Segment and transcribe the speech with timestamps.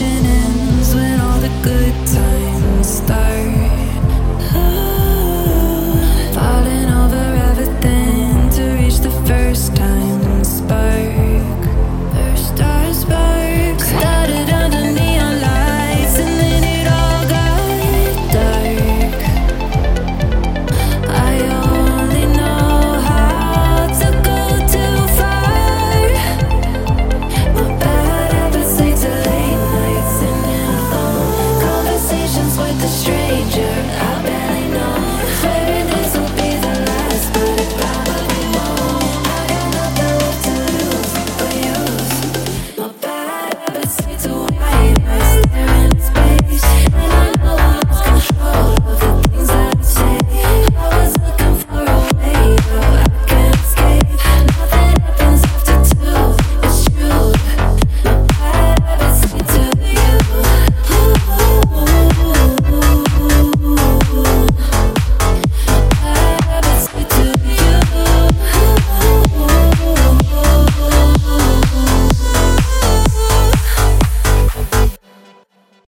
[0.00, 0.57] watching him.